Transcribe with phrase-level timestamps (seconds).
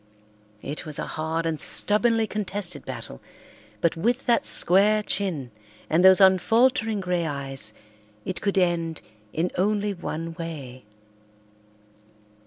[0.63, 3.21] It was a hard and stubbornly contested battle,
[3.81, 5.51] but with that square chin
[5.91, 7.71] and those unfaltering grey eyes
[8.25, 10.85] it could end in only one way.